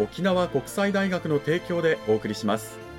[0.00, 2.89] 沖縄国際大学の提供でお送りします。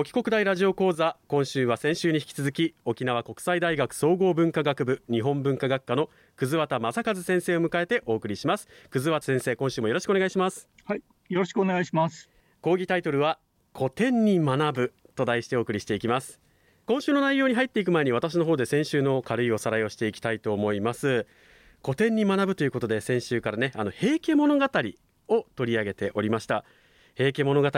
[0.00, 8.68] 沖国大ラジオ講座今週は先週に引き続き沖縄国際大学総合文化学部日本文化学科の葛綿正和先生を迎えてお送りします。
[8.90, 10.68] 葛綿先生今週もよろしくお願いします。
[10.84, 12.30] はいよろしくお願いします。
[12.60, 13.40] 講義タイトルは
[13.76, 16.40] 古典に学ぶと題してお送りしていきます。
[16.86, 21.26] 今週の内容に入っていく前に私の方で先週の軽いおさらいをしていきたいと思います。
[21.82, 24.64] 古典に学ぶということで先週からねあの平家物語
[25.28, 26.64] を取り上げておりました
[27.18, 27.72] 平家物語、まあ、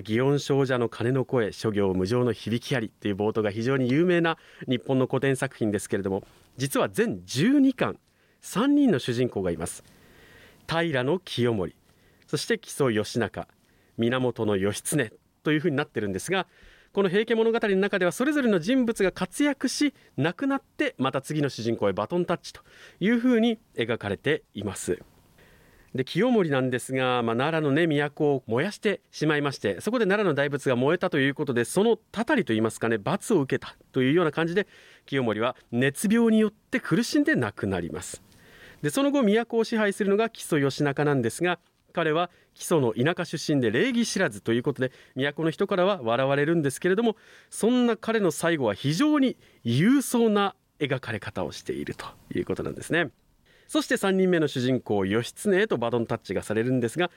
[0.00, 6.24] 祇園少女の鐘の声諸行無常の響きありという冒頭が非常に有名な日本の古典作品ですけれども
[6.56, 8.00] 実は全12巻
[8.42, 9.84] 3人の主人公がいます。
[10.66, 11.76] 平清盛
[12.26, 13.46] そして木曽義仲
[13.96, 15.12] 源義経
[15.44, 16.48] というふうになってるんですが
[16.92, 22.60] この平家物語の中ではそれぞれの人物が活躍し亡くなってまた次の主人公へバトンタッチと
[22.98, 24.98] いうふうに描かれています。
[25.94, 34.68] で清盛なんですが、まあ、奈良のね都を燃やしてしまいましてそこで奈良の大仏が燃えたということでそのたたりといいますかね罰を受けたというような感じで
[35.06, 38.22] 清盛は熱病によって苦しんで亡くなります
[38.82, 41.58] でその後都を支配するのが木曽義仲なんですが
[41.92, 47.16] 彼は木曽の田舎出身で礼儀知らずということで都の人からは笑われるんですけれども
[47.50, 53.10] そんな彼の最後は非常に勇壮な描かれ方をしているということなんですね。
[53.70, 57.08] そして3人目の主人公義経へとバトンタッチがされるんですが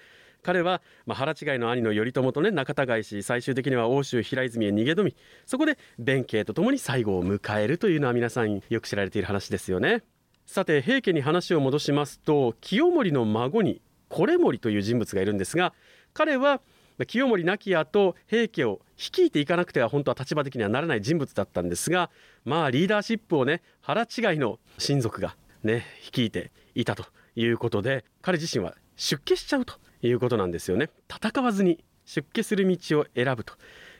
[0.43, 5.15] 彼は、まあ、腹違いの兄の頼朝とね仲違いし最終的には奥州平泉へ逃げ込み
[5.47, 10.03] そこで弁慶と共に最後を迎えるというのは皆さんよく知られている話ですよね。
[10.45, 13.81] さて平家に話を戻しますと清盛の孫に
[14.11, 15.73] 維盛という人物がいるんですが
[16.13, 16.61] 彼は
[17.07, 22.11] 清盛亡き後平家を率いていかなくては本当は立場的にはならない人物だったんですが
[22.45, 30.89] まあリーダーシップをね腹違いの親族がね、率いていたということで彼自身は出家しちゃうということなんですよね。
[31.09, 33.53] 戦わずに出家する道を選ぶと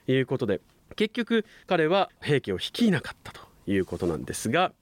[0.08, 0.62] いうことで
[0.96, 4.74] 結局彼は平家を率いなかったということなんですが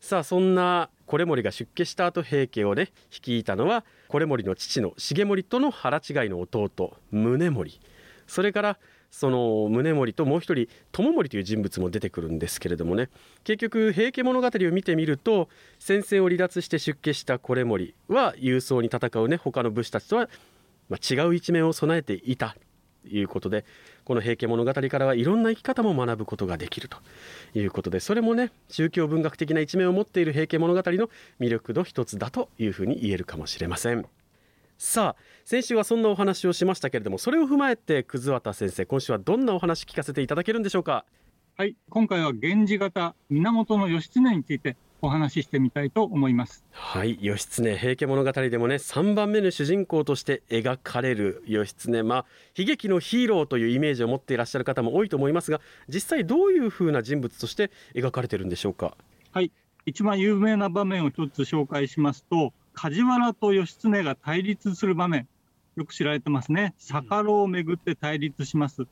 [0.00, 7.80] さあそんな維盛が出家した後平家をね率いたのは維盛の父の重盛との腹違いの弟宗盛
[8.26, 8.78] それから
[9.10, 13.10] その宗盛ともう一人友盛という人物も出てくるんですけれどもね
[13.44, 15.48] 結局平家物語を見てみると
[15.78, 20.28] 戦線を離脱して出家した維盛は勇壮に戦うね他の武士たちとは、
[20.88, 22.56] ま、違う一面を備えていた
[23.02, 23.64] ということで
[24.04, 26.98] この平家物語からはいろんな生き方も学ぶことができると
[27.54, 31.10] いうことでそれもね宗教文学的な一面を持っている平家物語の
[31.40, 34.06] 魅力の一つだというふうに言えるかもしれません。
[34.82, 41.04] さあ先週はそんなお話をしましたけれどもそれを踏まえて葛綿先生今週はどんなお話聞かせていただけるんでしょうか？
[41.58, 46.64] はい今回は源氏型源義経についてお話ししてみたいと思います。
[46.70, 52.02] はい義経平家物語でもね3番目の主人公として描かれる義経。
[52.02, 52.26] まあ
[52.56, 58.96] 悲劇のヒーローというイメージを持っていらっしゃる方も多いと思いますが実際どういうふうな人物として描かれてるんでしょうか？
[59.30, 59.52] はい
[59.84, 65.28] 一番有名な場面を一つ紹介しますと梶原と義経が対立する場面、
[65.76, 66.74] よく知られてますね。
[66.78, 68.86] 逆路をめぐって対立します。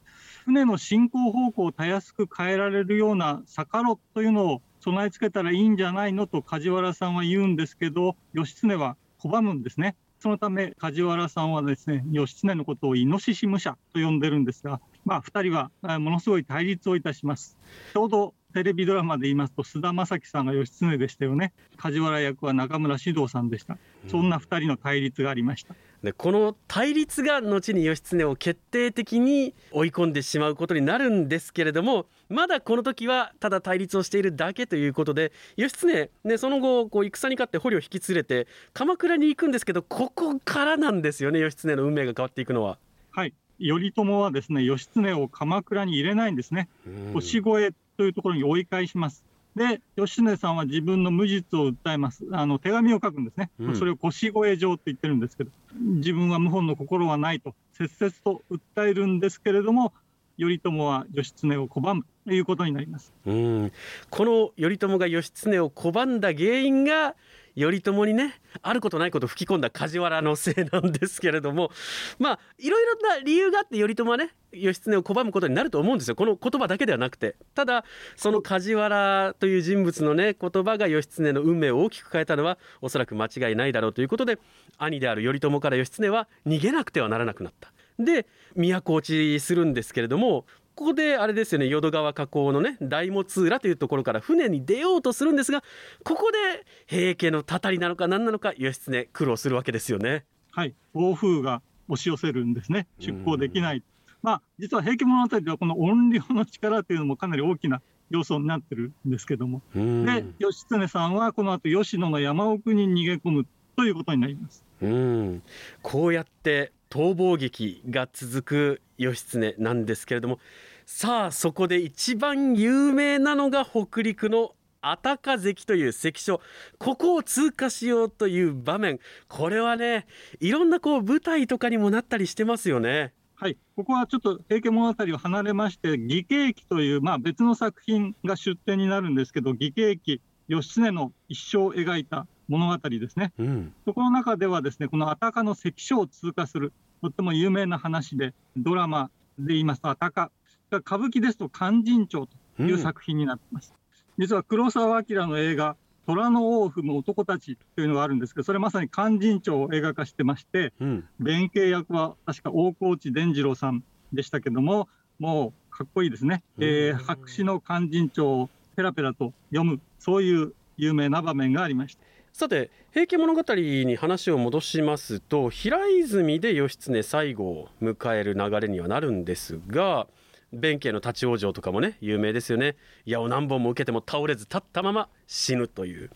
[0.45, 9.97] 船の進行方向をたやすく変えられるような逆路というのを備え付けたらいいんじゃないのと梶原さんは言うんですけど、義経は拒むんですね。
[10.21, 17.57] そのため梶原さんはですね、義経のことをイノシシ武者と呼んでるんですが、まあ、2人はものすごい対立をいたします。
[17.93, 21.53] ちょうどテレビドラマで言いますと菅田将暉さんが義経でしたよね。
[21.77, 23.77] 梶原役は中村獅童さんでした。
[24.11, 25.75] そんな2人の対立がありました。
[26.03, 42.79] でこの対立が後に義経を決定的に追い込んでしまうことになるんですけれどもまだこの時はただ対立をしているだけということで義経、ね、その後こう戦に勝って捕虜を引き連れて鎌倉に行くんですけどここからなんですよね義経の運命が変わっていくのは。
[43.11, 43.35] はい。
[43.61, 46.69] 頼朝はですね義経を鎌倉に入れないんですね。
[47.13, 49.25] 腰越えというところに追い返します。
[49.57, 52.25] で義経さんは自分の無実を訴えます。
[52.31, 59.93] あの手紙を書くんですね、うん、それを腰越え状と言ってるんですけど自分は謀反の心はないと切々と訴えるんですけれども
[60.39, 63.13] 頼朝は義経を拒むということになります。
[63.27, 63.73] うん。
[64.11, 67.17] この頼朝が義経を拒んだ原因が
[67.59, 71.71] 頼朝にねあることないこと吹き込んだ梶原のせいなんですけれども
[72.19, 76.15] まあいろいろな理由があって頼朝はね義経を拒むことになると思うんですよ。
[76.15, 77.37] この言葉だけではなくて。
[77.55, 77.85] ただ
[78.17, 84.39] その梶原という人物のね言葉が義経の運命を大きく変えたのはおそらく間違いないだろうということで
[84.79, 87.73] 兄である頼朝から義経は逃げなくてはならなくなった。
[87.99, 90.47] で都落ちするんですけれども
[90.79, 95.65] ここであれですよね淀川河口のね大物浦というところから船に出ようとするんですが
[96.05, 96.39] ここで
[96.87, 100.25] 平家のたたりなのか何なのか義経苦労するわけですよね。
[100.53, 103.83] はい暴風が押し寄せるんですね出港できない。
[104.23, 113.47] まあ実は平家物語ではこの怨霊の力というのもかなり大きな要素になってるんですけどもで義経さんはこの後吉野の山奥に逃げ込む
[113.77, 114.65] ということになります。
[114.81, 115.43] うん
[115.83, 120.39] こうやって逃亡劇が続く義経なんですけれども
[120.87, 126.41] さあそこで一番有名なのが北陸のあたか関という関所。
[126.79, 129.01] ここを通過しようという場面。
[129.27, 130.07] これはね
[130.41, 133.13] いろんなこう舞台とかにもなったりしてますよね。
[133.35, 146.73] はい、ここはちょっと平家物語を離れまして義経記という、まあ、別の作品が出展になるんですけど義経記義経の一生を描いた物語ですね、うん、そこの中ではですねこのあたかの関所を通過する
[147.03, 150.31] とっても有名な話でドラマで言いますとあたか
[150.71, 153.75] 歌舞伎ですと勧進帳という作品になってます、
[154.17, 172.03] うん、実は黒澤明の映画虎の尾を踏む男たちというのがあるんですけどそれまさに勧進帳を映画化してまして、うん、弁慶役は確か大河内伝次郎さんでしたけどももうかっこいいですね、えー、白紙の勧進帳をペラペラと読むそういう有名な場面がありました
[172.39, 180.07] さて「平家物語」に話を戻しますと平泉で義経最後を迎える流れにはなるんですが
[180.53, 182.77] 弁慶の立ち往生とかもね有名ですよね。
[183.07, 186.11] 矢を何本も受けても倒れず立ったまま死ぬという。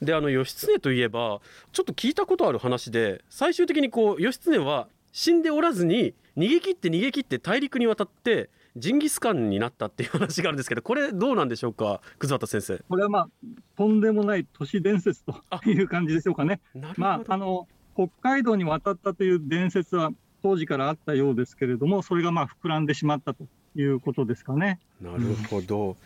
[0.00, 1.42] であの義経といえば
[1.72, 12.84] ちょっと聞いたことある話で最終的にこう義経は死んでおらずに逃げ切って逃げ切って大陸に渡ってジンギスカンになったっていう話があるんですけどこれどうなんでしょうか葛畑先生。
[12.88, 13.28] これはまあ
[13.76, 15.34] とんでもない都市伝説と
[15.66, 16.60] いう感じでしょうかね。
[16.96, 20.10] まああの北海道に渡ったという伝説は
[20.42, 23.44] 当時からあったようですけれどもそれがまあ膨らんでしまったと
[23.74, 24.78] いうことですかね。
[25.00, 25.96] なるほど、うん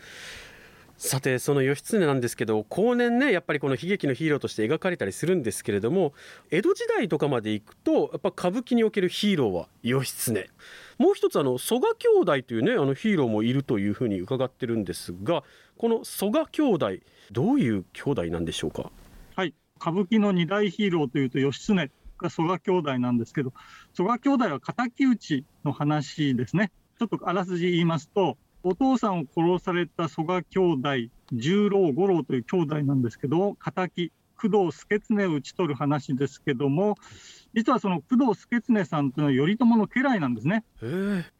[1.03, 6.13] さてその義経なんですけど後年ねやっぱりこの悲劇のヒーローとして描かれたりするんですけれども
[6.51, 10.51] 江戸時代とかまで行くとやっぱ歌舞伎におけるヒーローは義経。
[10.99, 15.43] もう一つあの曽我兄弟というねあのヒーローもいるというふうに伺ってるんですが
[15.75, 16.91] この曽我兄弟
[17.31, 18.91] どういう兄弟なんでしょうか？
[19.35, 19.55] はい。
[19.81, 21.89] 歌舞伎の二大ヒーローというと義経
[22.19, 23.53] が曽我兄弟なんですけど
[23.95, 26.71] 曽我兄弟は敵討ちの話ですね。
[26.99, 36.97] ちょっとあらすじ言いますとお父さんを殺された曽我兄弟十郎五郎という兄弟なんですけど敵工藤助経を討ち取る話ですけども
[37.53, 40.63] 実はその工藤助経さんというのは頼朝の家来なんですね。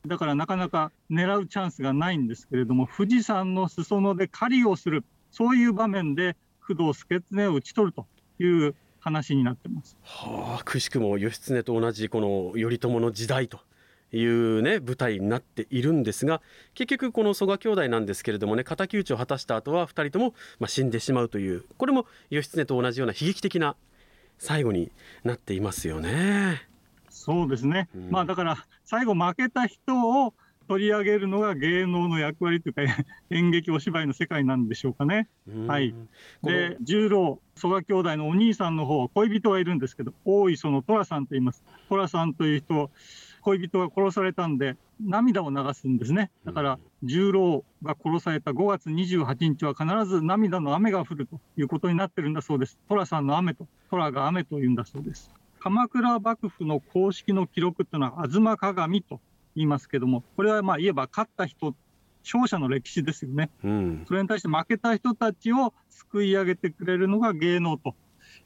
[0.06, 6.36] だからなかなか狙うチャンスがないんですけれども富士山の裾野で狩りをするそういう場面で
[6.68, 8.06] 工藤助経を討ち取ると
[8.44, 9.98] いう話になってます。
[10.04, 13.60] はあ、くしくも義経と同じこの頼朝の時代と
[14.12, 16.42] いうね舞台になっているんですが
[16.74, 23.76] 結局この曽我兄弟なんですけれどもね敵討ちを果たした後は2人ともま死んでしまうというこれも義経と同じような悲劇的な
[24.38, 24.92] 最後に
[25.24, 26.68] なっていますよね。
[27.10, 30.34] そうですね、うん、まあだから最後負けた人を
[30.68, 32.82] 取り上げるのが芸能の役割というか
[33.30, 35.28] 演劇お芝居の世界なんでしょうかね。
[35.68, 35.94] はい、
[36.44, 41.64] で十郎曽我兄弟のお兄さんの方恋人がいるんですけど大磯の寅さんと言います。
[41.90, 42.90] 寅さんという人
[43.42, 46.32] 恋人が殺されたんで、涙を流すんですね。
[46.46, 52.78] だから、十郎が殺された5月28日は必ず涙の雨が降るということになってるんだそうです。
[52.88, 55.32] 寅さんの雨と、寅が雨というんだそうです。
[55.60, 59.20] 鎌倉幕府の公式の記録というのは、吾妻鏡と
[59.56, 61.76] 言いますけども、これはまあ言えば勝った人、
[62.24, 67.96] 勝者の歴史ですよね、うん、それに対して負けた人たちを救い上げてくれるのが芸能と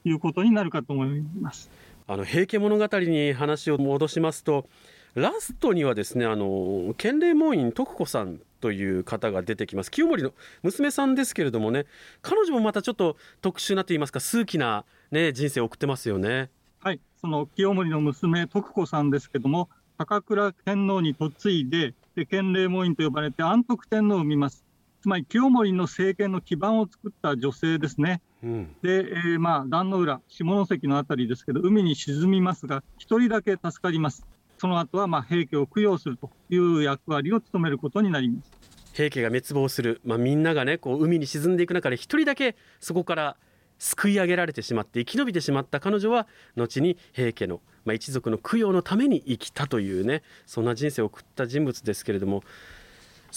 [0.03, 1.69] いうことになるかと思います。
[2.07, 4.67] あの平家物語に話を戻しますと
[5.15, 11.85] ラストにはですねあの建礼門院徳子さんという方が出てきます清盛の娘さんですけれどもね
[12.21, 16.49] 彼女もまたちょっと特殊なと言いますか数奇な、ね、人生を送ってますよね。
[16.79, 24.63] はいその清盛の娘徳子さんですけれども高倉天皇に嫁いでで建礼門院と呼ばれて安徳天皇を生みます
[25.01, 28.21] つまり清盛の政権の基盤を作った女性ですね。
[28.45, 34.23] うん、で、えー、まあ壇の浦、下関の辺りですけど、海に沈みますが、1人だけ助かります。
[34.59, 38.51] その後はまあ平家を供養するという役割を務めることになります。
[38.93, 43.35] 平家が滅亡する、まあ、みんながねこう海に沈んでいく中で1人だけそこから
[43.77, 52.43] 救い上げられてしまって生き延びてしまった彼女は後に平家の、まあ、一族の供養のために生きたというねそんな人生を送った人物ですけれども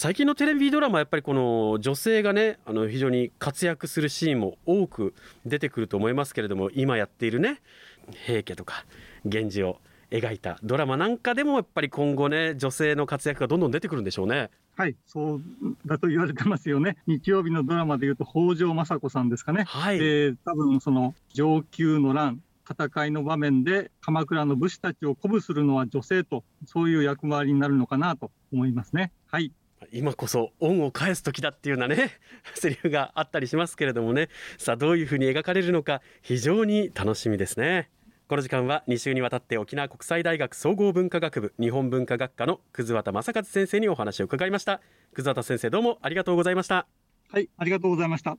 [0.01, 5.13] 最近のテレビドラマやっぱりこの女性がねあの非常に活躍するシーンも多く
[5.45, 7.59] 出てくると思いますけれども今やっているね
[8.25, 8.85] 平家とか
[9.25, 14.49] 源氏を描いたドラマなんかでもやっぱり今後ね女性の活躍がどんどん出てくるんでしょうね。
[14.77, 15.41] はい、そう
[15.85, 16.95] だと言われてますよね。
[17.05, 19.65] 日曜日のドラマでいうと北条政子さんですかね。
[19.65, 19.97] はい。
[19.97, 29.11] えー、多分その上級の乱戦いの場面で鎌倉の武士たちを鼓舞するのは女性とそういう役回りになるのかなと思いますね。
[29.27, 29.51] はい。
[29.91, 32.11] 今こそ恩を返す時だっていうようなね
[32.55, 34.29] セリフがあったりしますけれどもね。
[34.57, 37.89] さあどういうふうに描かれるのか非常に楽しみですね。
[38.27, 44.81] この時間は2週にわたって沖縄国際大学総合文化学部日本文化学科の葛畑正和先生にお話を伺いました。
[45.13, 46.87] 葛畑先生どうもありがとうございました。
[47.31, 48.37] はいありがとうございました。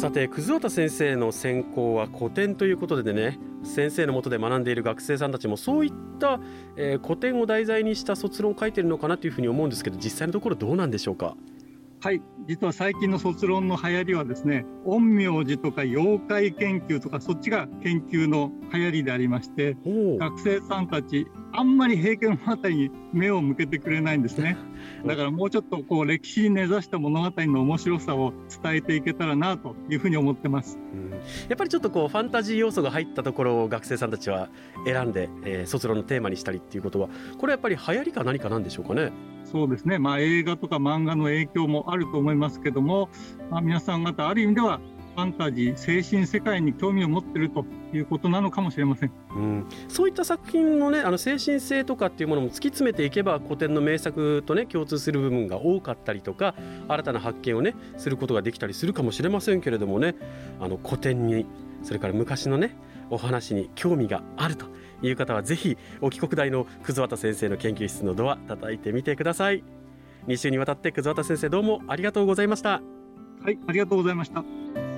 [0.00, 6.40] さて葛畑先生の専攻は古典ということでね先生のもとで学んでいる学生さんたちもそういった、
[6.78, 11.36] えー、古典を題材にした卒論を書いてるのかなというふうに思うんですけど実際のところどうなんでしょうか？
[12.00, 24.56] はい実は最近の卒論の流行りはですね陰陽師とか妖怪研究とかそっちが研究の流行りでありまして学生さんたちあんまり平家物語に目を向けてくれないんですね。
[25.04, 31.18] だからもうちょっとこう歴史に根ざした物語の面白さを伝えていけたらなというふうに思ってます、うん、や
[31.54, 34.48] っぱりちょっとこうファンタジー要素が入ったところを学生さんたちは
[34.86, 39.12] 選んで、えー、卒論のテーマにしたりっていうことはこれやっぱり流行りか何かなんでしょうかね。
[39.44, 43.08] そうですね、まあ、映画とか漫画の影響もあると思いますけども、
[43.50, 56.54] まあ、皆さん方ある意味ではファンタジー精神世界に興味を持っているということなのかもしれません、うん、そういった作品の,、ね、あの精神性とかっていうものも突き詰めていけば古典の名作と、ね、共通する部分が多かったりとか
[56.88, 60.14] 新たな発見を、ね、することができたりするかもしれませんけれどもね
[60.60, 61.46] あの古典に
[61.82, 62.76] それから昔のね
[63.10, 64.66] お話に興味があると
[65.02, 69.64] いう方はぜひ沖国大の葛畑先生の研究室のドア叩いてみてください。
[70.26, 72.82] 2週にわたって葛畑先生どうもありがとうございました。
[73.42, 74.89] はいありがとうございました